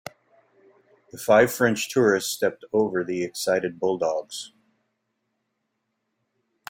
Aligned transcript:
The 1.11 1.19
five 1.19 1.53
French 1.53 1.87
tourists 1.87 2.31
stepped 2.33 2.65
over 2.73 3.03
the 3.03 3.21
excited 3.21 3.79
bulldogs. 3.79 4.51